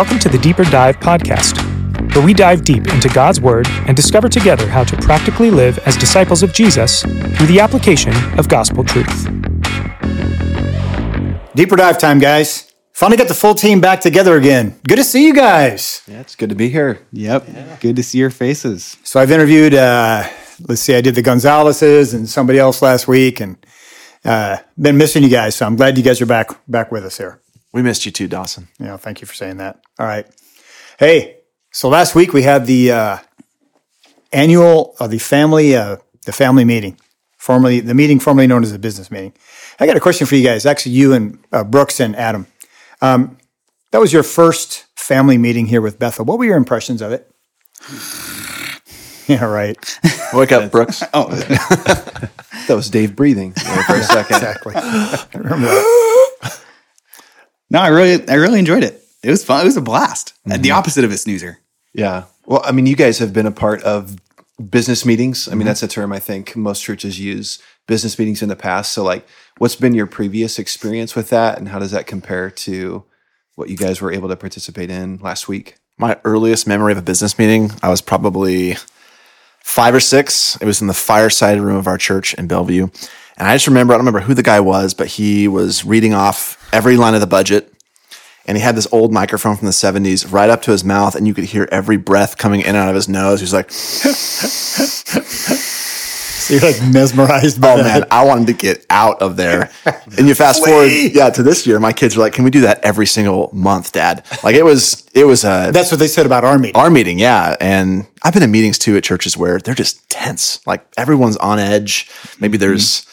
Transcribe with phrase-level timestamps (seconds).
[0.00, 1.60] Welcome to the Deeper Dive podcast,
[2.14, 5.94] where we dive deep into God's Word and discover together how to practically live as
[5.94, 9.26] disciples of Jesus through the application of gospel truth.
[11.54, 12.72] Deeper dive time, guys.
[12.94, 14.80] Finally got the full team back together again.
[14.88, 16.00] Good to see you guys.
[16.06, 17.06] Yeah, it's good to be here.
[17.12, 17.80] Yep.
[17.80, 18.96] Good to see your faces.
[19.02, 20.26] So I've interviewed, uh,
[20.66, 23.58] let's see, I did the Gonzaleses and somebody else last week, and
[24.24, 25.56] uh, been missing you guys.
[25.56, 27.42] So I'm glad you guys are back back with us here.
[27.72, 28.68] We missed you too, Dawson.
[28.78, 29.80] Yeah, thank you for saying that.
[29.98, 30.26] All right.
[30.98, 31.38] Hey,
[31.72, 33.18] so last week we had the uh,
[34.32, 35.96] annual, uh, the family, uh,
[36.26, 36.98] the family meeting,
[37.38, 39.32] formerly the meeting formerly known as the business meeting.
[39.78, 40.66] I got a question for you guys.
[40.66, 42.46] Actually, you and uh, Brooks and Adam.
[43.00, 43.38] Um,
[43.92, 46.24] that was your first family meeting here with Bethel.
[46.24, 47.30] What were your impressions of it?
[49.28, 49.98] yeah, right.
[50.34, 51.02] Wake up, Brooks.
[51.14, 54.36] Oh, That was Dave breathing for a second.
[54.36, 54.74] Exactly.
[54.76, 56.09] I remember that.
[57.70, 59.02] No, I really, I really enjoyed it.
[59.22, 59.60] It was fun.
[59.62, 60.34] It was a blast.
[60.50, 61.58] Uh, The opposite of a snoozer.
[61.92, 62.24] Yeah.
[62.46, 64.16] Well, I mean, you guys have been a part of
[64.70, 65.48] business meetings.
[65.48, 68.92] I mean, that's a term I think most churches use business meetings in the past.
[68.92, 69.26] So, like,
[69.58, 73.04] what's been your previous experience with that, and how does that compare to
[73.56, 75.76] what you guys were able to participate in last week?
[76.00, 78.76] my earliest memory of a business meeting, I was probably
[79.62, 80.56] five or six.
[80.60, 82.88] It was in the fireside room of our church in Bellevue.
[83.36, 86.12] And I just remember, I don't remember who the guy was, but he was reading
[86.14, 87.72] off every line of the budget.
[88.46, 91.26] And he had this old microphone from the 70s right up to his mouth, and
[91.26, 93.40] you could hear every breath coming in and out of his nose.
[93.40, 93.70] He was like,
[96.50, 98.00] So you're like mesmerized by Oh that.
[98.00, 99.70] man, I wanted to get out of there.
[100.18, 102.62] And you fast forward, yeah, to this year, my kids are like, "Can we do
[102.62, 106.26] that every single month, Dad?" Like it was, it was a That's what they said
[106.26, 106.74] about our meeting.
[106.76, 107.56] our meeting, yeah.
[107.60, 110.66] And I've been in meetings too at churches where they're just tense.
[110.66, 112.10] Like everyone's on edge.
[112.40, 112.66] Maybe mm-hmm.
[112.68, 113.06] there's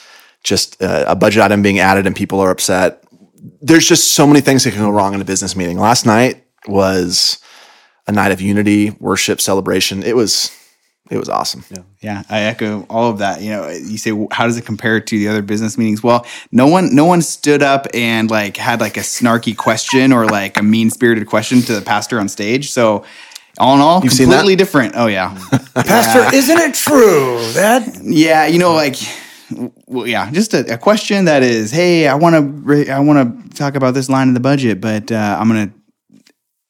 [0.47, 3.03] just uh, a budget item being added and people are upset.
[3.61, 5.77] There's just so many things that can go wrong in a business meeting.
[5.77, 7.39] Last night was
[8.07, 10.03] a night of unity, worship, celebration.
[10.03, 10.51] It was,
[11.09, 11.63] it was awesome.
[12.01, 13.41] Yeah, I echo all of that.
[13.41, 16.01] You know, you say, how does it compare to the other business meetings?
[16.01, 20.25] Well, no one, no one stood up and like had like a snarky question or
[20.25, 22.71] like a mean spirited question to the pastor on stage.
[22.71, 23.03] So,
[23.59, 24.93] all in all, You've completely different.
[24.95, 25.35] Oh yeah,
[25.73, 28.45] Pastor, isn't it true that yeah.
[28.45, 28.95] You know, like,
[29.87, 33.49] well, yeah, just a, a question that is, hey, I want to, re- I want
[33.51, 35.71] to talk about this line of the budget, but uh, I'm gonna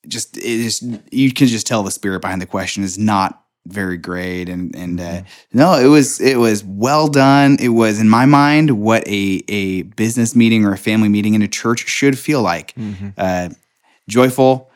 [0.08, 3.98] just, it just, you can just tell the spirit behind the question is not very
[3.98, 5.22] great, and and uh,
[5.52, 7.58] no, it was, it was well done.
[7.60, 11.42] It was in my mind what a a business meeting or a family meeting in
[11.42, 12.74] a church should feel like,
[13.18, 13.50] uh,
[14.08, 14.72] joyful.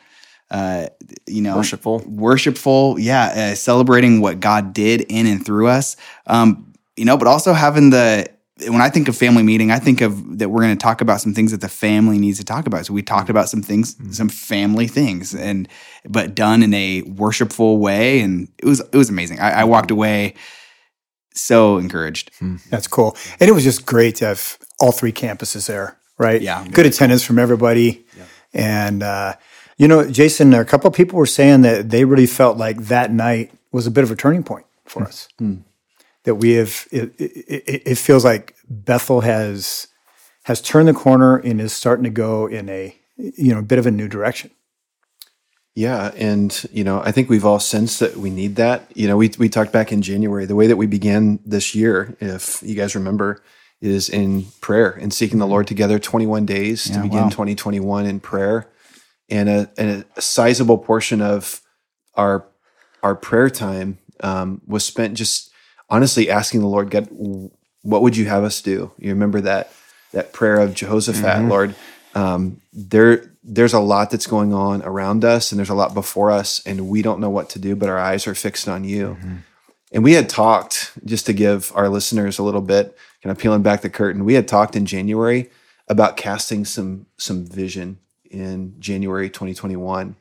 [0.50, 0.88] Uh,
[1.28, 2.04] you know, Worshipful.
[2.06, 5.96] worshipful, yeah, uh, celebrating what God did in and through us.
[6.28, 8.28] Um, you know, but also having the
[8.68, 11.20] when I think of family meeting, I think of that we're going to talk about
[11.20, 12.86] some things that the family needs to talk about.
[12.86, 14.14] So we talked about some things, mm.
[14.14, 15.68] some family things, and
[16.08, 19.40] but done in a worshipful way, and it was it was amazing.
[19.40, 20.36] I, I walked away
[21.34, 22.32] so encouraged.
[22.40, 22.58] Hmm.
[22.70, 23.16] That's cool.
[23.40, 26.42] And it was just great to have all three campuses there, right?
[26.42, 26.68] Yeah.
[26.68, 28.06] Good attendance from everybody.
[28.54, 29.36] And, uh,
[29.78, 33.12] you know, Jason, a couple of people were saying that they really felt like that
[33.12, 35.06] night was a bit of a turning point for hmm.
[35.06, 35.28] us.
[35.40, 35.56] Hmm.
[36.24, 39.88] That we have, it, it, it- feels like Bethel has
[40.44, 43.80] has turned the corner and is starting to go in a, you know, a bit
[43.80, 44.52] of a new direction.
[45.74, 48.92] Yeah, and you know, I think we've all sensed that we need that.
[48.94, 50.46] You know, we we talked back in January.
[50.46, 53.42] The way that we began this year, if you guys remember,
[53.80, 55.98] is in prayer and seeking the Lord together.
[55.98, 57.30] Twenty one days to begin wow.
[57.30, 58.70] twenty twenty one in prayer,
[59.30, 61.62] and a, and a sizable portion of
[62.16, 62.46] our
[63.02, 65.51] our prayer time um, was spent just
[65.92, 67.08] honestly asking the Lord, God,
[67.84, 68.92] what would you have us do?
[68.98, 69.72] You remember that
[70.14, 71.76] that prayer of Jehoshaphat, Lord.
[72.16, 76.32] Um, there, there's a lot that's going on around us, and there's a lot before
[76.32, 79.18] us, and we don't know what to do, but our eyes are fixed on you.
[79.94, 83.62] And we had talked just to give our listeners a little bit, kind of peeling
[83.62, 84.26] back the curtain.
[84.26, 85.50] We had talked in January
[85.88, 90.16] about casting some some vision in January 2021.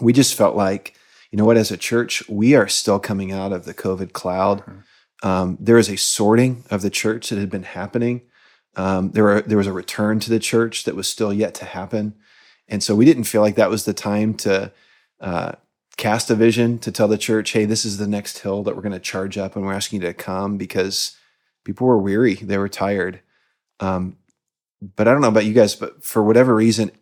[0.00, 0.96] We just felt like,
[1.34, 4.62] you know what, as a church, we are still coming out of the COVID cloud.
[5.24, 8.22] Um, there is a sorting of the church that had been happening.
[8.76, 11.64] Um, there were there was a return to the church that was still yet to
[11.64, 12.14] happen,
[12.68, 14.70] and so we didn't feel like that was the time to
[15.20, 15.54] uh,
[15.96, 18.82] cast a vision to tell the church, "Hey, this is the next hill that we're
[18.82, 21.16] going to charge up, and we're asking you to come," because
[21.64, 23.18] people were weary, they were tired.
[23.80, 24.18] Um,
[24.80, 26.92] but I don't know about you guys, but for whatever reason,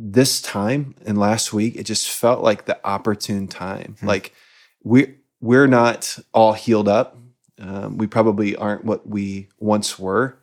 [0.00, 3.96] this time and last week, it just felt like the opportune time.
[4.00, 4.06] Hmm.
[4.06, 4.34] Like
[4.82, 7.16] we we're not all healed up.
[7.60, 10.38] Um, we probably aren't what we once were,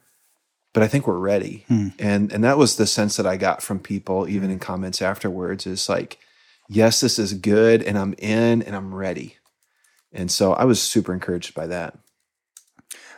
[0.74, 1.64] but I think we're ready.
[1.68, 1.90] Hmm.
[1.98, 4.64] And and that was the sense that I got from people, even in hmm.
[4.64, 6.20] comments afterwards, is like,
[6.68, 9.38] yes, this is good, and I'm in, and I'm ready.
[10.12, 11.98] And so I was super encouraged by that.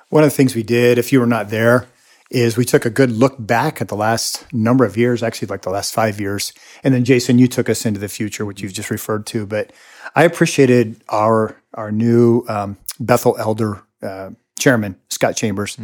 [0.10, 1.88] One of the things we did, if you were not there,
[2.30, 5.62] is we took a good look back at the last number of years, actually like
[5.62, 6.54] the last five years.
[6.84, 9.46] And then Jason, you took us into the future, which you've just referred to.
[9.46, 9.72] But
[10.16, 15.78] I appreciated our our new um, Bethel Elder uh, chairman, Scott Chambers.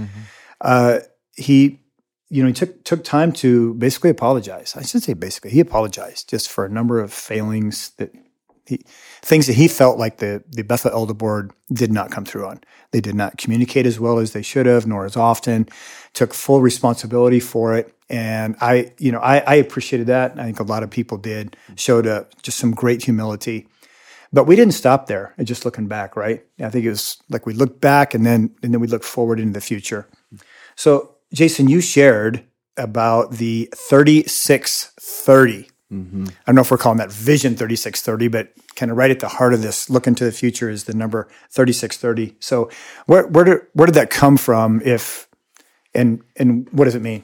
[0.60, 1.00] Uh,
[1.36, 1.80] he,
[2.30, 4.76] you know, he took took time to basically apologize.
[4.76, 8.12] I should say basically, he apologized just for a number of failings that
[8.66, 8.78] he,
[9.22, 12.62] things that he felt like the, the Bethel Elder Board did not come through on.
[12.92, 15.68] They did not communicate as well as they should have, nor as often,
[16.14, 17.94] took full responsibility for it.
[18.10, 20.40] And I, you know, I, I appreciated that.
[20.40, 23.68] I think a lot of people did, showed a, just some great humility.
[24.32, 25.34] But we didn't stop there.
[25.38, 26.44] Uh, just looking back, right?
[26.60, 29.40] I think it was like we looked back and then and then we looked forward
[29.40, 30.08] into the future.
[30.76, 32.44] So, Jason, you shared
[32.78, 36.26] about the 3630 Mm-hmm.
[36.28, 39.28] I don't know if we're calling that Vision 3630, but kind of right at the
[39.28, 42.36] heart of this, look into the future is the number 3630.
[42.40, 42.70] So,
[43.06, 44.82] where where did where did that come from?
[44.84, 45.28] If
[45.94, 47.24] and and what does it mean?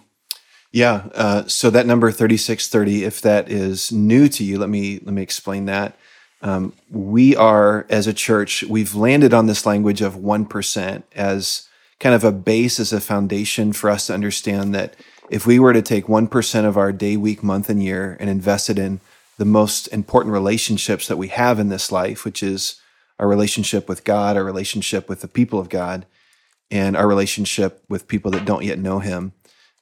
[0.72, 5.14] Yeah, uh, so that number 3630, if that is new to you, let me let
[5.14, 5.98] me explain that.
[6.42, 11.68] Um, we are as a church, we've landed on this language of one percent as
[12.00, 14.96] kind of a base as a foundation for us to understand that
[15.30, 18.30] if we were to take one percent of our day, week, month, and year and
[18.30, 19.00] invest it in
[19.38, 22.82] the most important relationships that we have in this life, which is
[23.18, 26.06] our relationship with God, our relationship with the people of God,
[26.72, 29.34] and our relationship with people that don't yet know Him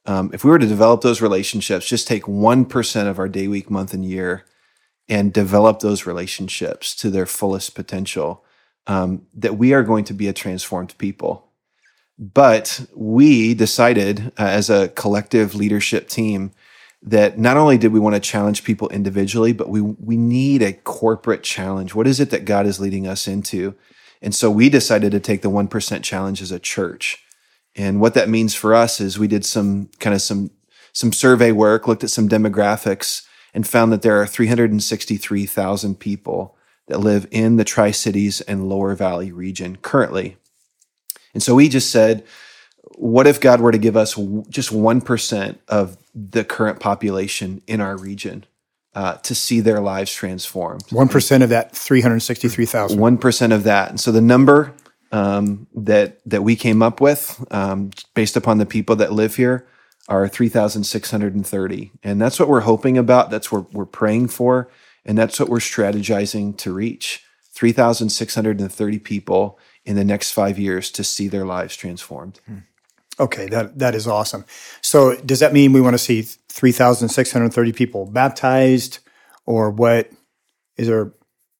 [0.08, 3.70] um, if we were to develop those relationships, just take 1% of our day, week,
[3.70, 4.46] month, and year
[5.06, 8.42] and develop those relationships to their fullest potential,
[8.86, 11.47] um, that we are going to be a transformed people.
[12.18, 16.52] But we decided uh, as a collective leadership team
[17.00, 20.72] that not only did we want to challenge people individually, but we, we need a
[20.72, 21.94] corporate challenge.
[21.94, 23.76] What is it that God is leading us into?
[24.20, 27.24] And so we decided to take the 1% challenge as a church.
[27.76, 30.50] And what that means for us is we did some kind of some
[30.92, 33.24] some survey work, looked at some demographics,
[33.54, 36.56] and found that there are 363,000 people
[36.88, 40.38] that live in the Tri Cities and Lower Valley region currently.
[41.38, 42.24] And so we just said,
[42.96, 44.14] what if God were to give us
[44.48, 48.44] just 1% of the current population in our region
[48.92, 50.82] uh, to see their lives transformed?
[50.90, 52.98] One percent of that three hundred sixty three thousand.
[52.98, 53.90] one percent of that.
[53.90, 54.74] And so the number
[55.12, 59.64] um, that that we came up with, um, based upon the people that live here,
[60.08, 63.30] are three thousand six hundred and thirty, and that's what we're hoping about.
[63.30, 64.68] That's what we're praying for,
[65.04, 67.22] and that's what we're strategizing to reach:
[67.58, 71.44] three thousand six hundred and thirty people in the next five years to see their
[71.44, 72.38] lives transformed.
[72.46, 72.58] Hmm.
[73.18, 74.44] Okay, that that is awesome.
[74.80, 79.00] So does that mean we want to see three thousand six hundred thirty people baptized,
[79.44, 80.08] or what?
[80.76, 81.12] Is there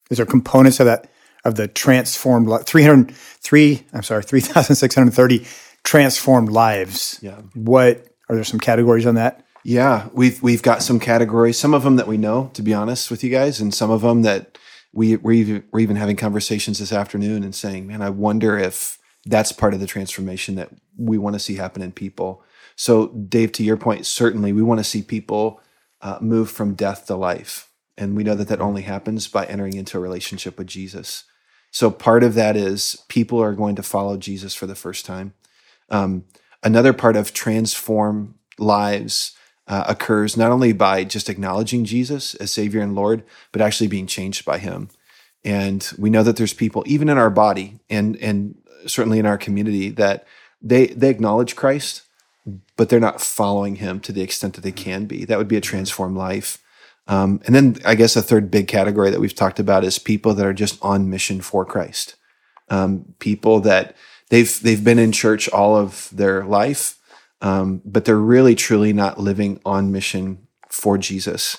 [0.08, 1.10] is there components of that
[1.44, 5.46] of the transformed li- 300 three I'm sorry three thousand six hundred thirty
[5.82, 7.18] transformed lives?
[7.22, 7.40] Yeah.
[7.54, 9.44] What are there some categories on that?
[9.64, 11.58] Yeah, we've we've got some categories.
[11.58, 14.02] Some of them that we know, to be honest with you guys, and some of
[14.02, 14.56] them that
[14.92, 18.98] we we're even, we're even having conversations this afternoon and saying, "Man, I wonder if
[19.24, 22.42] that's part of the transformation that we want to see happen in people."
[22.76, 25.60] So, Dave, to your point, certainly we want to see people
[26.00, 29.74] uh, move from death to life, and we know that that only happens by entering
[29.74, 31.24] into a relationship with Jesus.
[31.70, 35.34] So, part of that is people are going to follow Jesus for the first time.
[35.90, 36.24] Um,
[36.62, 39.32] another part of transform lives
[39.68, 43.22] uh, occurs not only by just acknowledging Jesus as Savior and Lord,
[43.52, 44.88] but actually being changed by Him.
[45.44, 48.56] And we know that there's people, even in our body and and
[48.86, 50.26] certainly in our community, that
[50.60, 52.02] they they acknowledge Christ,
[52.76, 55.24] but they're not following Him to the extent that they can be.
[55.24, 56.58] That would be a transformed life.
[57.06, 60.34] Um, and then I guess a third big category that we've talked about is people
[60.34, 62.16] that are just on mission for Christ.
[62.68, 63.96] Um, people that
[64.28, 66.97] they've they've been in church all of their life,
[67.40, 71.58] um, but they're really truly not living on mission for Jesus.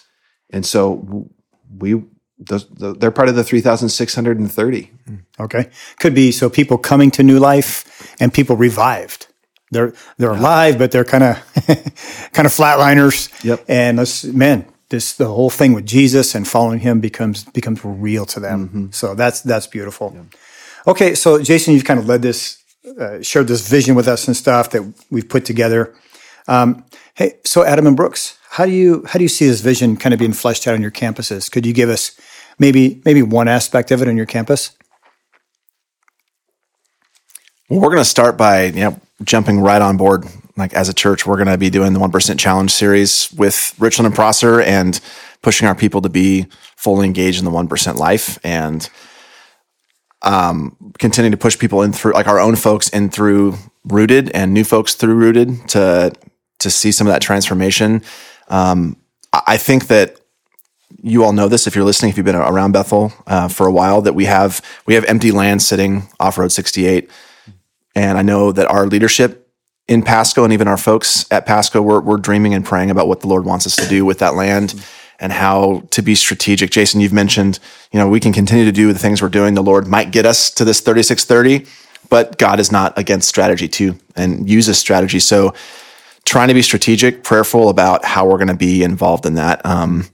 [0.50, 1.30] And so
[1.78, 2.04] we
[2.40, 4.92] those, they're part of the three thousand six hundred and thirty.
[5.40, 5.70] Okay,
[6.00, 9.28] could be so people coming to new life and people revived.
[9.72, 11.36] They're they're alive, but they're kind of
[12.34, 13.44] kind of flatliners.
[13.44, 13.66] Yep.
[13.68, 18.26] And let's man, this the whole thing with Jesus and following Him becomes becomes real
[18.28, 18.90] to them.
[18.92, 20.16] So that's that's beautiful.
[20.88, 22.64] Okay, so Jason, you've kind of led this,
[23.00, 25.96] uh, shared this vision with us and stuff that we've put together.
[26.48, 29.98] Um, hey, so Adam and Brooks, how do you how do you see this vision
[29.98, 31.52] kind of being fleshed out on your campuses?
[31.52, 32.20] Could you give us
[32.58, 34.72] maybe maybe one aspect of it on your campus?
[37.70, 40.26] Well, we're going to start by you know jumping right on board
[40.60, 44.06] like as a church, we're going to be doing the 1% challenge series with Richland
[44.06, 45.00] and Prosser and
[45.42, 46.46] pushing our people to be
[46.76, 48.88] fully engaged in the 1% life and
[50.22, 54.54] um, continuing to push people in through like our own folks in through rooted and
[54.54, 56.14] new folks through rooted to,
[56.60, 58.02] to see some of that transformation.
[58.50, 58.98] Um,
[59.32, 60.20] I think that
[61.02, 63.72] you all know this if you're listening, if you've been around Bethel uh, for a
[63.72, 67.10] while, that we have we have empty land sitting off Road 68,
[67.96, 69.48] and I know that our leadership
[69.88, 73.22] in Pasco and even our folks at Pasco, we're, we're dreaming and praying about what
[73.22, 74.84] the Lord wants us to do with that land
[75.20, 76.72] and how to be strategic.
[76.72, 77.60] Jason, you've mentioned,
[77.92, 79.54] you know, we can continue to do the things we're doing.
[79.54, 81.70] The Lord might get us to this 3630,
[82.10, 85.20] but God is not against strategy too and uses strategy.
[85.20, 85.54] So
[86.26, 90.08] trying to be strategic, prayerful about how we're going to be involved in that um,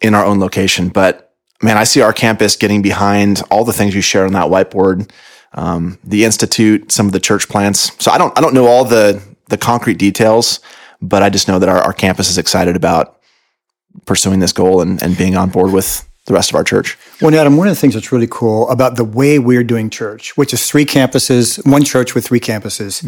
[0.00, 0.88] in our own location.
[0.88, 4.50] But man, I see our campus getting behind all the things you shared on that
[4.50, 5.10] whiteboard,
[5.52, 7.92] um, the institute, some of the church plants.
[8.02, 10.60] So I don't, I don't know all the the concrete details,
[11.02, 13.19] but I just know that our, our campus is excited about
[14.06, 16.96] pursuing this goal and, and being on board with the rest of our church.
[17.20, 20.36] Well, Adam, one of the things that's really cool about the way we're doing church,
[20.36, 23.02] which is three campuses, one church with three campuses.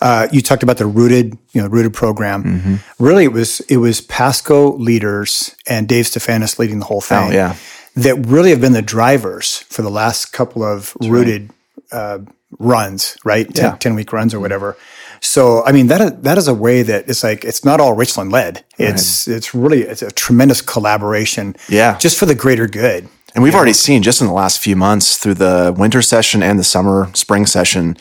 [0.00, 2.80] Uh, you talked about the rooted, you know, rooted program.
[2.98, 7.28] Really, it was it was Pasco leaders and Dave Stefanis leading the whole thing.
[7.28, 7.54] Oh, yeah.
[7.94, 11.50] that really have been the drivers for the last couple of rooted
[11.92, 12.18] uh,
[12.58, 13.46] runs, right?
[13.54, 13.76] 10, Yeah.
[13.76, 14.76] 10 week runs or whatever.
[15.20, 17.94] So, I mean, that is, that is a way that it's like, it's not all
[17.94, 18.64] Richland led.
[18.78, 21.56] It's, it's really, it's a tremendous collaboration.
[21.68, 21.98] Yeah.
[21.98, 23.08] Just for the greater good.
[23.34, 26.58] And we've already seen just in the last few months through the winter session and
[26.58, 27.96] the summer, spring session,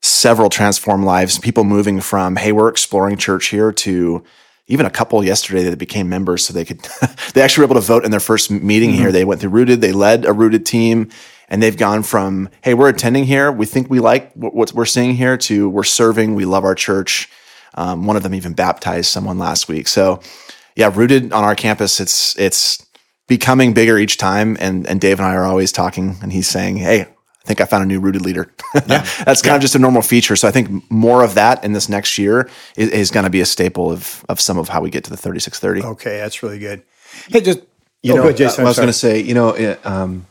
[0.00, 4.22] several transformed lives, people moving from, hey, we're exploring church here to
[4.68, 6.80] even a couple yesterday that became members so they could,
[7.34, 9.00] they actually were able to vote in their first meeting mm-hmm.
[9.00, 9.12] here.
[9.12, 11.10] They went through Rooted, they led a Rooted team,
[11.50, 14.86] and they've gone from, hey, we're attending here, we think we like what, what we're
[14.86, 17.28] seeing here, to we're serving, we love our church.
[17.74, 19.88] Um, one of them even baptized someone last week.
[19.88, 20.20] So,
[20.74, 22.84] yeah, Rooted on our campus, it's, it's,
[23.30, 24.58] becoming bigger each time.
[24.60, 27.64] And and Dave and I are always talking, and he's saying, "Hey, I think I
[27.64, 28.52] found a new rooted leader."
[28.86, 29.04] Yeah.
[29.24, 30.36] That's kind of just a normal feature.
[30.36, 33.40] So I think more of that in this next year is, is going to be
[33.40, 35.82] a staple of of some of how we get to the thirty six thirty.
[35.82, 36.18] Okay.
[36.18, 36.82] That's really good.
[37.28, 37.60] Hey, just,
[38.02, 38.60] You oh, know, go ahead, Jason.
[38.60, 40.26] I I'm was going to say, you know, it, um,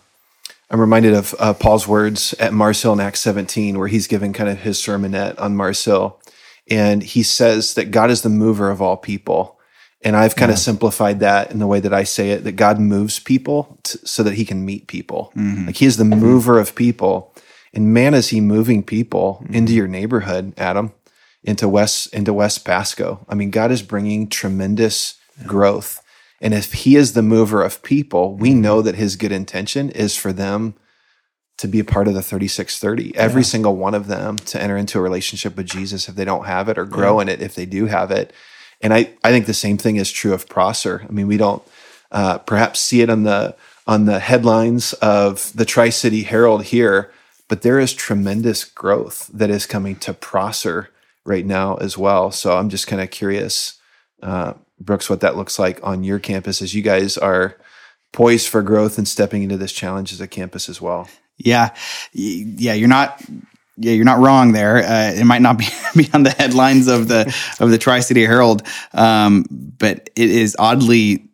[0.72, 4.34] I'm reminded of uh, Paul's words at Mars Hill in Acts 17, where he's giving
[4.34, 6.22] kind of his sermonette on Mars Hill.
[6.70, 9.60] And he says that God is the mover of all people.
[10.02, 12.80] And I've kind of simplified that in the way that I say it that God
[12.80, 15.32] moves people t- so that he can meet people.
[15.66, 17.36] Like he is the mover of people.
[17.74, 20.94] And man, is he moving people into your neighborhood, Adam,
[21.44, 23.26] into West, into West Pasco.
[23.28, 26.02] I mean, God is bringing tremendous growth.
[26.42, 30.16] And if he is the mover of people, we know that his good intention is
[30.16, 30.76] for them
[31.58, 33.16] to be a part of the 3630.
[33.18, 36.46] Every single one of them to enter into a relationship with Jesus if they don't
[36.46, 38.32] have it or grow in it if they do have it.
[38.82, 41.06] And I, I think the same thing is true of Prosser.
[41.08, 41.62] I mean, we don't
[42.12, 43.56] uh, perhaps see it on the
[43.86, 47.12] on the headlines of the Tri City Herald here,
[47.48, 50.92] but there is tremendous growth that is coming to Prosser
[51.26, 52.30] right now as well.
[52.30, 53.80] So I'm just kind of curious,
[54.22, 57.58] uh, Brooks, what that looks like on your campus as you guys are
[58.12, 61.08] poised for growth and stepping into this challenge as a campus as well.
[61.38, 61.74] Yeah,
[62.12, 63.22] yeah, you're not.
[63.82, 64.80] Yeah, you're not wrong there.
[64.80, 68.26] Uh, it might not be, be on the headlines of the of the Tri City
[68.26, 71.30] Herald, um, but it is oddly,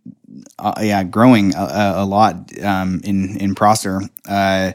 [0.59, 4.01] uh, yeah, growing a, a lot um, in in Prosser.
[4.29, 4.73] Uh,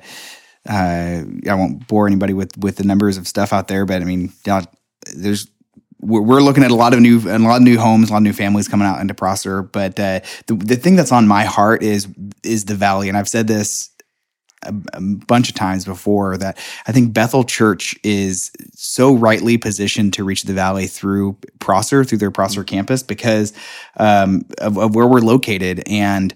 [0.68, 4.04] uh, I won't bore anybody with with the numbers of stuff out there, but I
[4.04, 4.32] mean,
[5.14, 5.46] there's
[6.00, 8.18] we're, we're looking at a lot of new a lot of new homes, a lot
[8.18, 9.62] of new families coming out into Prosser.
[9.62, 12.08] But uh, the the thing that's on my heart is
[12.42, 13.90] is the valley, and I've said this
[14.64, 20.14] a, a bunch of times before that I think Bethel Church is so rightly positioned
[20.14, 23.52] to reach the valley through Prosser, through their Prosser campus, because
[23.96, 25.82] um, of, of where we're located.
[25.86, 26.34] And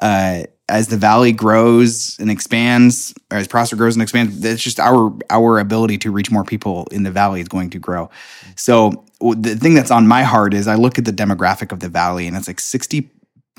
[0.00, 4.80] uh, as the valley grows and expands, or as Prosser grows and expands, that's just
[4.80, 8.10] our our ability to reach more people in the valley is going to grow.
[8.56, 11.88] So the thing that's on my heart is I look at the demographic of the
[11.88, 13.10] valley, and it's like sixty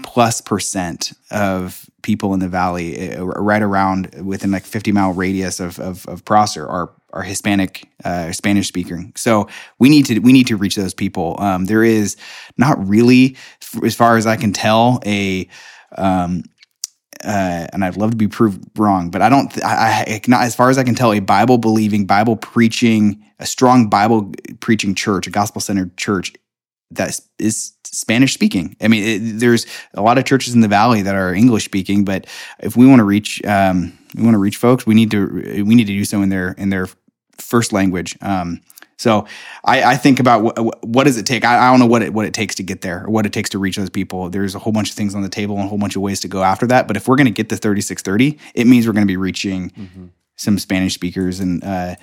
[0.01, 5.60] plus percent of people in the valley, uh, right around within like fifty mile radius
[5.60, 9.13] of of, of Prosser, are are Hispanic, uh, Spanish speaking.
[9.15, 11.36] So we need to we need to reach those people.
[11.39, 12.17] Um, there is
[12.57, 13.38] not really,
[13.83, 15.48] as far as I can tell, a
[15.95, 16.43] um,
[17.23, 19.51] uh, and I'd love to be proved wrong, but I don't.
[19.63, 23.45] I, I not as far as I can tell, a Bible believing, Bible preaching, a
[23.45, 26.33] strong Bible preaching church, a gospel centered church
[26.91, 28.75] that is Spanish speaking.
[28.81, 32.05] I mean, it, there's a lot of churches in the valley that are English speaking,
[32.05, 32.27] but
[32.59, 35.75] if we want to reach, um, we want to reach folks, we need to we
[35.75, 36.87] need to do so in their in their
[37.39, 38.17] first language.
[38.21, 38.61] Um,
[38.97, 39.25] So
[39.65, 41.43] I, I think about what, what does it take.
[41.43, 43.33] I, I don't know what it what it takes to get there, or what it
[43.33, 44.29] takes to reach those people.
[44.29, 46.19] There's a whole bunch of things on the table and a whole bunch of ways
[46.21, 46.88] to go after that.
[46.88, 49.71] But if we're going to get to 3630, it means we're going to be reaching
[50.35, 51.95] some Spanish speakers, and uh,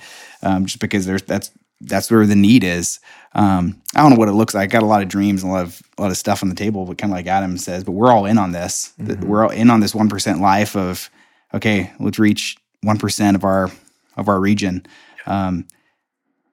[0.43, 2.99] um, just because there's that's that's where the need is.
[3.33, 4.63] Um, I don't know what it looks like.
[4.69, 6.49] I got a lot of dreams and a lot of a lot of stuff on
[6.49, 8.93] the table, but kind of like Adam says, but we're all in on this.
[9.03, 11.09] Th- We're all in on this one percent life of
[11.53, 13.71] okay, let's reach one percent of our
[14.17, 14.85] of our region,
[15.25, 15.65] um,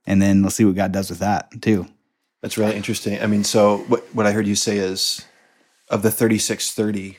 [0.09, 1.87] and then let's see what God does with that too.
[2.43, 3.21] That's really interesting.
[3.21, 5.25] I mean, so what what I heard you say is
[5.91, 7.19] of the 3630,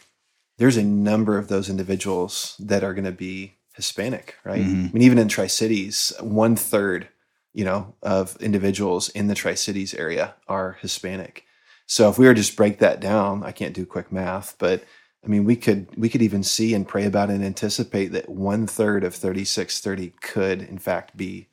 [0.58, 4.62] there's a number of those individuals that are going to be Hispanic, right?
[4.62, 4.86] Mm-hmm.
[4.88, 7.08] I mean, even in Tri Cities, one third,
[7.53, 11.46] you know, of individuals in the Tri Cities area are Hispanic.
[11.86, 14.84] So if we were to just break that down, I can't do quick math, but
[15.24, 18.65] I mean, we could we could even see and pray about and anticipate that one
[18.65, 21.48] third of 3630 could, in fact, be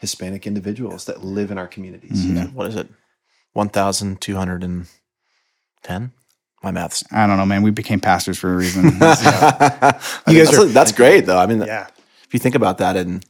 [0.00, 2.24] Hispanic individuals that live in our communities.
[2.24, 2.54] Mm-hmm.
[2.54, 2.88] What is it?
[3.54, 6.12] 1,210?
[6.62, 7.04] My math's.
[7.12, 7.62] I don't know, man.
[7.62, 8.84] We became pastors for a reason.
[8.90, 11.38] you guys that's, that's great, though.
[11.38, 11.88] I mean, Yeah.
[12.24, 13.24] if you think about that and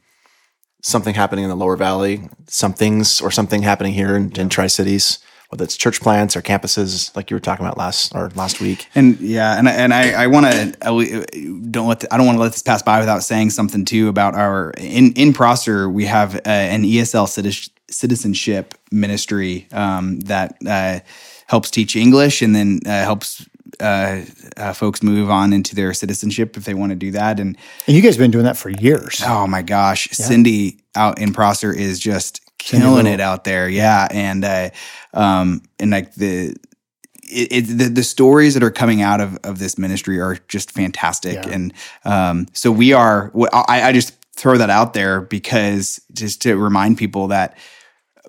[0.81, 4.67] something happening in the lower valley, some things or something happening here in, in Tri
[4.67, 8.61] Cities, whether it's church plants or campuses, like you were talking about last or last
[8.61, 8.87] week.
[8.95, 12.37] And yeah, and I- and I, I want to don't let the, I don't want
[12.37, 16.05] to let this pass by without saying something too about our in in Prosser we
[16.05, 17.27] have uh, an ESL
[17.89, 20.99] citizenship ministry um, that uh,
[21.47, 23.47] helps teach English and then uh, helps
[23.79, 24.21] uh,
[24.57, 27.95] uh, folks move on into their citizenship if they want to do that and And
[27.95, 29.21] you guys have been doing that for years.
[29.25, 33.67] Oh my gosh, Cindy out in Prosser is just killing it out there.
[33.67, 34.69] Yeah, and uh,
[35.13, 36.55] um, and like the.
[37.31, 40.71] It, it, the, the stories that are coming out of, of this ministry are just
[40.71, 41.49] fantastic, Yeah.
[41.49, 41.73] and
[42.03, 43.31] um, so we are.
[43.53, 47.55] I, I just throw that out there because just to remind people that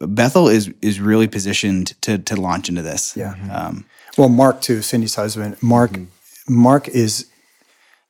[0.03, 3.17] Bethel is is really positioned to to launch into this.
[3.17, 3.35] Yeah.
[3.51, 3.87] um,
[4.19, 5.57] Well, Mark too, Cindy's husband.
[5.63, 5.93] Mark,
[6.47, 7.25] Mark is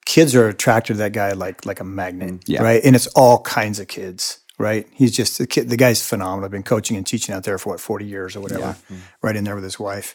[0.06, 2.62] kids are attracted to that guy like like a magnet, Yeah.
[2.64, 2.82] right?
[2.84, 4.86] And it's all kinds of kids, right?
[4.92, 5.68] He's just the kid.
[5.68, 6.44] The guy's phenomenal.
[6.44, 8.76] I've been coaching and teaching out there for what forty years or whatever,
[9.22, 10.14] right in there with his wife.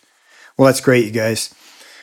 [0.58, 1.54] Well, that's great, you guys.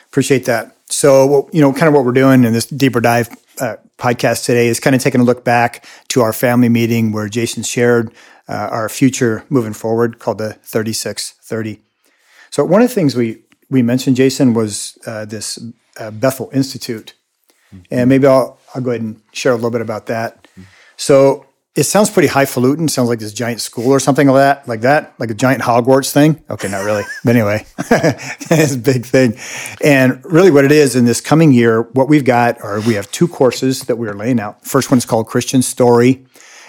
[0.07, 0.75] Appreciate that.
[0.89, 3.29] So, well, you know, kind of what we're doing in this deeper dive
[3.59, 7.27] uh, podcast today is kind of taking a look back to our family meeting where
[7.27, 8.13] Jason shared
[8.47, 11.79] uh, our future moving forward, called the thirty six thirty.
[12.51, 15.57] So one of the things we we mentioned, Jason, was uh, this
[15.97, 17.13] uh, Bethel Institute,
[17.89, 20.47] and maybe I'll I'll go ahead and share a little bit about that.
[20.97, 22.87] So it sounds pretty highfalutin.
[22.87, 26.11] Sounds like this giant school or something like that, like that, like a giant Hogwarts
[26.11, 26.43] thing.
[26.49, 29.37] Okay, not really, but anyway, it's a big thing.
[29.83, 33.11] And really, what it is in this coming year, what we've got are we have
[33.11, 34.65] two courses that we're laying out.
[34.65, 36.25] First one is called Christian Story,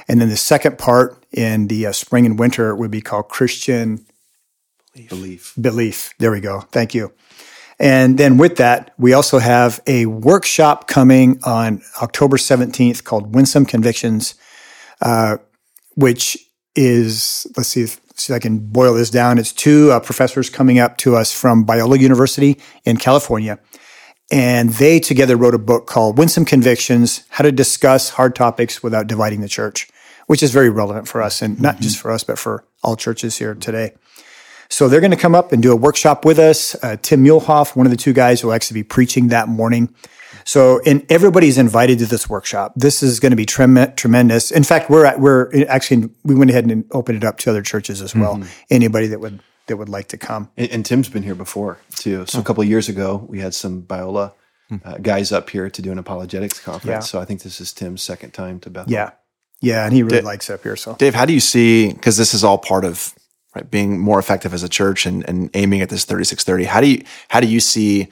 [0.09, 4.07] and then the second part in the uh, spring and winter would be called Christian
[5.09, 5.55] Belief.
[5.61, 6.15] belief.
[6.19, 6.61] There we go.
[6.61, 7.13] Thank you.
[7.79, 13.67] And then with that, we also have a workshop coming on October 17th called Winsome
[13.67, 14.37] Convictions,
[15.01, 15.39] uh,
[15.95, 16.39] which
[16.75, 19.39] is, let's see if, see if I can boil this down.
[19.39, 23.59] It's two uh, professors coming up to us from Biola University in California.
[24.33, 29.07] And they together wrote a book called Winsome Convictions How to Discuss Hard Topics Without
[29.07, 29.89] Dividing the Church,
[30.27, 33.39] which is very relevant for us and not just for us, but for all churches
[33.39, 33.93] here today.
[34.71, 36.75] So they're going to come up and do a workshop with us.
[36.83, 39.95] Uh, Tim Muehlhoff, one of the two guys, will actually be preaching that morning.
[40.45, 42.73] So, and everybody's invited to this workshop.
[42.77, 44.51] This is going to be trem- tremendous.
[44.51, 47.51] In fact, we're at, we're eh, actually we went ahead and opened it up to
[47.51, 48.37] other churches as well.
[48.37, 48.49] Mm-hmm.
[48.71, 50.51] Anybody that would that would like to come.
[50.57, 52.27] And, and Tim's been here before too.
[52.27, 52.45] So a oh.
[52.45, 54.33] couple of years ago, we had some Biola
[54.69, 54.77] hmm.
[54.85, 56.87] uh, guys up here to do an apologetics conference.
[56.87, 57.01] Yeah.
[57.01, 58.93] So I think this is Tim's second time to Bethel.
[58.93, 59.11] Yeah,
[59.61, 60.77] yeah, and he really likes it up here.
[60.77, 63.15] So Dave, how do you see, because this is all part of
[63.55, 66.89] right, being more effective as a church and, and aiming at this 3630, how do
[66.89, 68.09] you, how do you see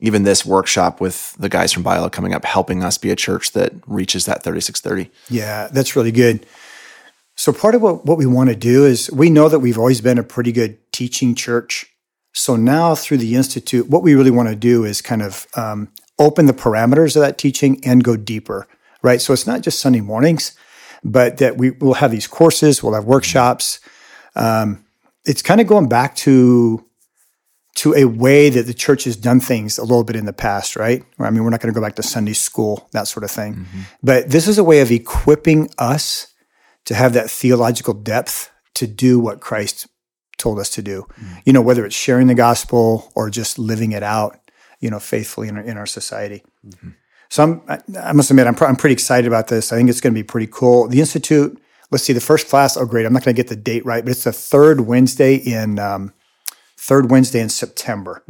[0.00, 3.52] even this workshop with the guys from Biola coming up helping us be a church
[3.52, 5.10] that reaches that 3630?
[5.34, 6.46] Yeah, that's really good.
[7.36, 10.00] So part of what, what we want to do is we know that we've always
[10.00, 11.86] been a pretty good teaching church.
[12.32, 15.88] So now through the Institute, what we really want to do is kind of um,
[16.18, 18.66] open the parameters of that teaching and go deeper,
[19.02, 19.20] right?
[19.20, 20.56] So it's not just Sunday mornings,
[21.02, 23.80] but that we will have these courses, we'll have workshops.
[24.36, 24.84] Um,
[25.24, 26.84] it's kind of going back to
[27.74, 30.76] to a way that the church has done things a little bit in the past,
[30.76, 31.04] right?
[31.18, 33.54] I mean, we're not going to go back to Sunday school, that sort of thing.
[33.54, 33.80] Mm-hmm.
[34.02, 36.28] But this is a way of equipping us
[36.84, 39.88] to have that theological depth to do what Christ
[40.38, 41.06] told us to do.
[41.20, 41.42] Mm.
[41.46, 44.38] You know, whether it's sharing the gospel or just living it out,
[44.80, 46.44] you know, faithfully in our, in our society.
[46.66, 46.90] Mm-hmm.
[47.30, 47.78] So I'm, I,
[48.10, 49.72] I must admit, I'm, pr- I'm pretty excited about this.
[49.72, 50.88] I think it's going to be pretty cool.
[50.88, 51.60] The Institute,
[51.90, 52.76] let's see, the first class.
[52.76, 53.06] Oh, great!
[53.06, 56.12] I'm not going to get the date right, but it's the third Wednesday in um,
[56.88, 58.22] third Wednesday in September.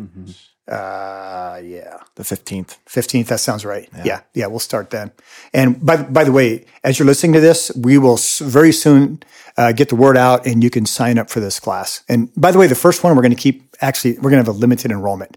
[0.67, 2.79] Uh, yeah, The 15th.
[2.87, 3.27] 15th.
[3.27, 3.87] That sounds right.
[3.93, 4.21] Yeah.
[4.33, 4.47] yeah.
[4.47, 5.11] we'll start then.
[5.53, 9.23] And by by the way, as you're listening to this, we will very soon
[9.59, 12.03] uh, get the word out, and you can sign up for this class.
[12.09, 14.49] And by the way, the first one we're going to keep actually we're going to
[14.51, 15.37] have a limited enrollment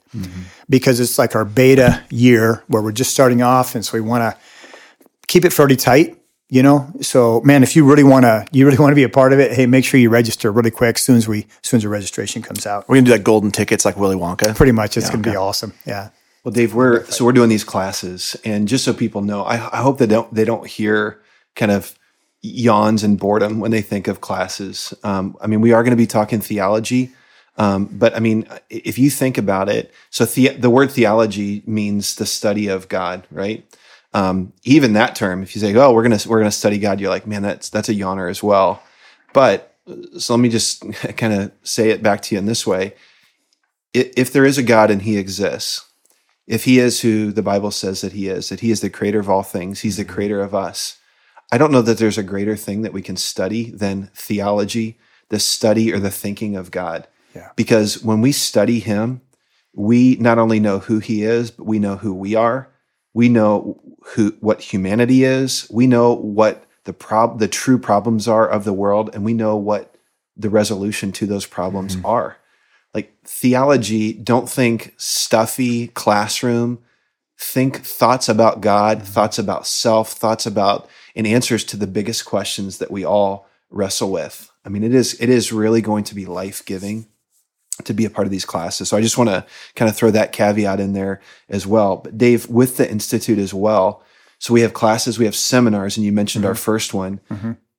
[0.70, 4.22] because it's like our beta year where we're just starting off, and so we want
[4.24, 4.32] to
[5.28, 6.17] keep it fairly tight.
[6.50, 9.10] You know, so man, if you really want to, you really want to be a
[9.10, 9.52] part of it.
[9.52, 10.96] Hey, make sure you register really quick.
[10.96, 13.18] As soon as we, as soon as the registration comes out, We're going to do
[13.18, 14.56] that golden tickets like Willy Wonka.
[14.56, 15.74] pretty much it's going to be awesome.
[15.86, 16.10] Yeah.
[16.46, 19.82] Well, Dave, we're so we're doing these classes, and just so people know, I, I
[19.82, 21.22] hope they don't they don't hear
[21.58, 22.00] kind of
[22.42, 24.94] yawns and boredom when they think of classes.
[25.04, 27.12] Um, I mean, we are going to be talking theology,
[27.58, 32.16] um, but I mean, if you think about it, so the, the word theology means
[32.16, 33.66] the study of God, right?
[34.14, 37.10] Um, even that term, if you say, "Oh, we're gonna we're gonna study God," you're
[37.10, 38.82] like, "Man, that's that's a yawner as well."
[39.34, 39.76] But
[40.18, 40.84] so let me just
[41.18, 42.94] kind of say it back to you in this way:
[43.94, 45.88] if there is a God and He exists,
[46.48, 49.20] if he is who the Bible says that he is, that he is the creator
[49.20, 50.98] of all things, he's the creator of us.
[51.52, 54.98] I don't know that there's a greater thing that we can study than theology,
[55.30, 57.08] the study or the thinking of God.
[57.36, 57.52] Yeah.
[57.56, 59.22] Because when we study him,
[59.74, 62.70] we not only know who he is, but we know who we are.
[63.14, 63.80] We know
[64.14, 65.68] who what humanity is.
[65.72, 69.56] We know what the prob the true problems are of the world, and we know
[69.56, 69.96] what
[70.36, 72.06] the resolution to those problems mm-hmm.
[72.06, 72.38] are.
[72.94, 76.80] Like theology don't think stuffy classroom.
[77.40, 79.08] Think thoughts about god mm-hmm.
[79.08, 84.12] thoughts about self thoughts about and answers to the biggest questions that we all wrestle
[84.12, 84.50] with.
[84.64, 87.08] I mean it is it is really going to be life-giving
[87.86, 90.12] to be a part of these classes so i just want to kind of throw
[90.12, 94.02] that caveat in there as well but dave with the institute as well
[94.40, 97.20] so we have classes we have seminars and you mentioned our first one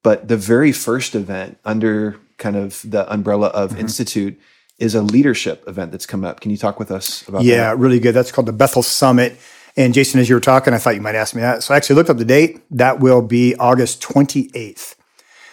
[0.02, 3.80] but the very first event under kind of the umbrella of Mm-hmm.
[3.80, 4.40] institute
[4.78, 7.62] is a leadership event that's coming up can you talk with us about Yeah, that
[7.62, 8.12] Yeah, really good.
[8.12, 9.36] That's called the Bethel Summit.
[9.76, 11.62] And Jason, as you were talking, I thought you might ask me that.
[11.64, 12.60] So I actually looked up the date.
[12.70, 14.94] That will be August 28th.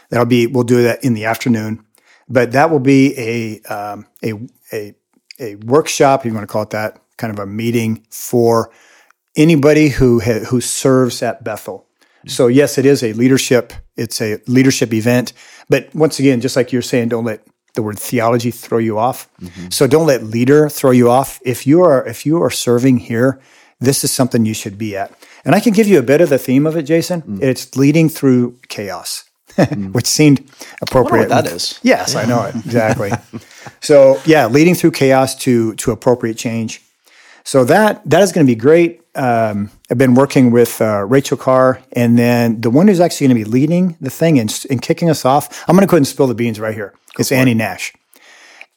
[0.10, 1.85] That'll be, we'll do that in the afternoon.
[2.28, 4.34] But that will be a, um, a,
[4.74, 4.96] a,
[5.40, 8.72] a workshop, if you want to call it that, kind of a meeting for
[9.36, 11.86] anybody who, ha- who serves at Bethel.
[12.28, 15.34] So yes, it is a leadership, it's a leadership event.
[15.70, 19.30] But once again, just like you're saying, don't let the word theology throw you off.
[19.70, 21.40] So don't let leader throw you off.
[21.46, 23.40] If you are if you are serving here,
[23.80, 25.12] this is something you should be at.
[25.44, 27.22] And I can give you a bit of the theme of it, Jason.
[27.44, 29.26] It's leading through chaos,
[29.92, 30.50] which seemed
[30.82, 31.30] appropriate.
[31.30, 31.80] that is.
[31.84, 33.12] Yes, I know it exactly.
[33.82, 36.82] so yeah, leading through chaos to to appropriate change.
[37.44, 39.02] So that that is going to be great.
[39.16, 43.38] Um, I've been working with uh, Rachel Carr, and then the one who's actually going
[43.40, 45.64] to be leading the thing and, and kicking us off.
[45.68, 46.94] I'm going to go ahead and spill the beans right here.
[47.18, 47.94] it's Annie Nash.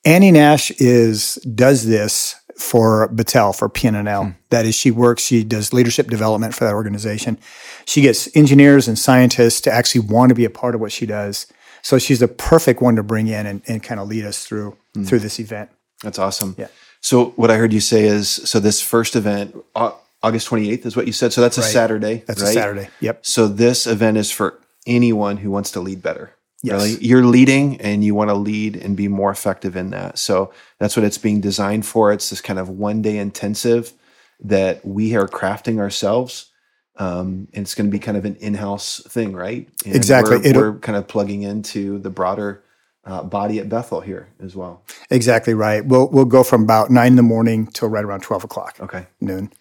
[0.05, 4.25] Annie Nash is does this for Battelle for PNNL.
[4.25, 4.31] Hmm.
[4.51, 5.23] That is, she works.
[5.23, 7.39] She does leadership development for that organization.
[7.87, 11.07] She gets engineers and scientists to actually want to be a part of what she
[11.07, 11.47] does.
[11.83, 14.77] So she's the perfect one to bring in and, and kind of lead us through
[14.95, 15.05] hmm.
[15.05, 15.71] through this event.
[16.03, 16.69] that's awesome Yeah.
[17.01, 21.07] so what i heard you say is so this first event august 28th is what
[21.07, 21.71] you said so that's a Right.
[21.71, 22.51] saturday That's right?
[22.51, 22.89] a Saturday.
[23.01, 23.27] Yep.
[23.27, 26.31] So this event is for anyone who wants to lead better.
[26.63, 26.83] Yes.
[26.83, 30.19] Really, you're leading and you want to lead and be more effective in that.
[30.19, 32.13] So that's what it's being designed for.
[32.13, 33.93] It's this kind of one day intensive
[34.41, 36.51] that we are crafting ourselves.
[36.97, 39.69] Um, and it's going to be kind of an in-house thing, right?
[39.87, 40.39] And Exactly.
[40.53, 42.65] We're, we're kind of plugging into the broader
[43.05, 44.83] uh, body at Bethel here as well.
[45.11, 45.85] Exactly right.
[45.85, 48.77] We'll we'll go from about nine in the morning till right around twelve o'clock.
[48.81, 49.07] Okay.
[49.21, 49.53] noon.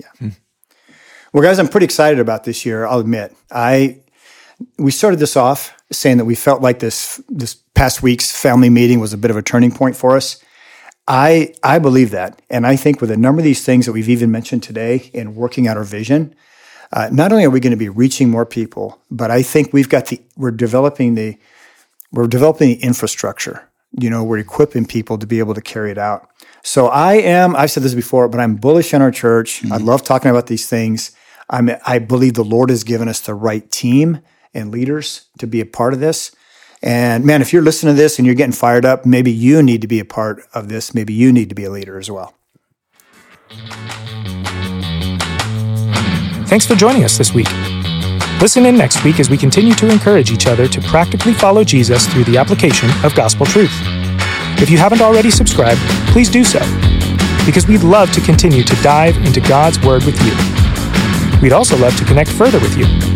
[0.00, 0.30] Yeah.
[1.32, 2.86] Well, guys, I'm pretty excited about this year.
[2.86, 3.36] I'll admit.
[3.50, 4.00] I
[4.78, 9.00] we started this off saying that we felt like this this past week's family meeting
[9.00, 10.42] was a bit of a turning point for us.
[11.08, 14.08] I I believe that, and I think with a number of these things that we've
[14.08, 16.34] even mentioned today in working out our vision,
[16.92, 19.88] uh, not only are we going to be reaching more people, but I think we've
[19.88, 21.38] got the we're developing the
[22.12, 23.68] we're developing the infrastructure.
[23.98, 26.28] You know, we're equipping people to be able to carry it out.
[26.62, 29.64] So I am, I've said this before, but I'm bullish on our church.
[29.70, 31.12] I love talking about these things.
[31.48, 34.20] I'm, I believe the Lord has given us the right team
[34.56, 36.34] and leaders to be a part of this.
[36.82, 39.80] And man, if you're listening to this and you're getting fired up, maybe you need
[39.82, 40.94] to be a part of this.
[40.94, 42.34] Maybe you need to be a leader as well.
[46.48, 47.48] Thanks for joining us this week.
[48.40, 52.06] Listen in next week as we continue to encourage each other to practically follow Jesus
[52.06, 53.72] through the application of gospel truth.
[54.58, 55.80] If you haven't already subscribed,
[56.12, 56.60] please do so,
[57.46, 61.40] because we'd love to continue to dive into God's Word with you.
[61.40, 63.15] We'd also love to connect further with you.